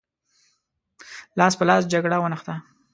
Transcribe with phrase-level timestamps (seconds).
[1.39, 2.55] لاس په لاس جګړه ونښته.